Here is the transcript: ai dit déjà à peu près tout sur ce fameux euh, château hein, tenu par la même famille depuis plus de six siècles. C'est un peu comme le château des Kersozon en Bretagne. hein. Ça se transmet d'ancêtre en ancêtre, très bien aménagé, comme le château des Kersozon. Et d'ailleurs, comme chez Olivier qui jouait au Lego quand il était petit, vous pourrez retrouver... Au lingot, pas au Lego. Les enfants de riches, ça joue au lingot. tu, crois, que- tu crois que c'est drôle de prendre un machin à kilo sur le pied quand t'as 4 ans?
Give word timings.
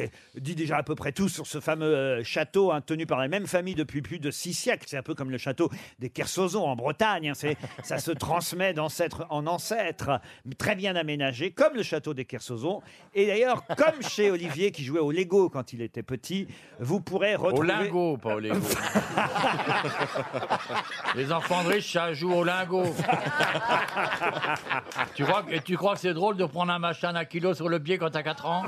ai 0.00 0.10
dit 0.40 0.54
déjà 0.54 0.78
à 0.78 0.82
peu 0.82 0.94
près 0.94 1.12
tout 1.12 1.28
sur 1.28 1.46
ce 1.46 1.60
fameux 1.60 1.94
euh, 1.94 2.24
château 2.24 2.72
hein, 2.72 2.80
tenu 2.80 3.06
par 3.06 3.18
la 3.18 3.28
même 3.28 3.46
famille 3.46 3.74
depuis 3.74 4.02
plus 4.02 4.18
de 4.18 4.30
six 4.30 4.54
siècles. 4.54 4.86
C'est 4.88 4.96
un 4.96 5.02
peu 5.02 5.14
comme 5.14 5.30
le 5.30 5.38
château 5.38 5.70
des 5.98 6.10
Kersozon 6.10 6.64
en 6.64 6.76
Bretagne. 6.76 7.30
hein. 7.30 7.34
Ça 7.82 7.98
se 7.98 8.10
transmet 8.10 8.72
d'ancêtre 8.74 9.26
en 9.30 9.46
ancêtre, 9.46 10.20
très 10.58 10.74
bien 10.74 10.96
aménagé, 10.96 11.50
comme 11.52 11.74
le 11.74 11.82
château 11.82 12.14
des 12.14 12.24
Kersozon. 12.24 12.80
Et 13.14 13.26
d'ailleurs, 13.26 13.64
comme 13.76 14.02
chez 14.02 14.30
Olivier 14.30 14.70
qui 14.72 14.84
jouait 14.84 15.00
au 15.00 15.12
Lego 15.12 15.48
quand 15.50 15.72
il 15.72 15.82
était 15.82 16.02
petit, 16.02 16.48
vous 16.80 17.00
pourrez 17.00 17.34
retrouver... 17.36 17.68
Au 17.68 17.82
lingot, 17.82 18.16
pas 18.18 18.34
au 18.34 18.40
Lego. 18.40 18.56
Les 21.14 21.32
enfants 21.32 21.62
de 21.64 21.68
riches, 21.68 21.92
ça 21.92 22.12
joue 22.12 22.32
au 22.32 22.44
lingot. 22.44 22.84
tu, 25.14 25.24
crois, 25.24 25.42
que- 25.42 25.58
tu 25.58 25.76
crois 25.76 25.94
que 25.94 26.00
c'est 26.00 26.14
drôle 26.14 26.36
de 26.36 26.44
prendre 26.44 26.72
un 26.72 26.78
machin 26.78 27.14
à 27.14 27.24
kilo 27.24 27.54
sur 27.54 27.68
le 27.68 27.80
pied 27.80 27.98
quand 27.98 28.10
t'as 28.10 28.22
4 28.22 28.46
ans? 28.46 28.62